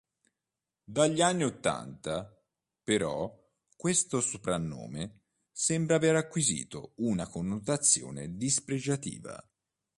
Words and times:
Dagli 0.83 1.21
anni 1.21 1.43
ottanta, 1.43 2.27
però, 2.83 3.31
questo 3.75 4.19
soprannome 4.19 5.25
sembra 5.51 5.97
aver 5.97 6.15
acquisito 6.15 6.93
una 6.95 7.27
connotazione 7.27 8.35
dispregiativa. 8.35 9.39